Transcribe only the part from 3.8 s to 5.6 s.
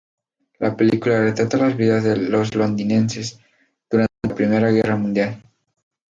durante la Primera Guerra Mundial.